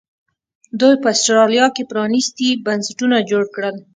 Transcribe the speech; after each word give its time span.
دوی 0.79 0.95
په 1.01 1.07
اسټرالیا 1.13 1.65
کې 1.75 1.83
پرانیستي 1.91 2.49
بنسټونه 2.65 3.17
جوړ 3.29 3.43
کړل. 3.55 3.75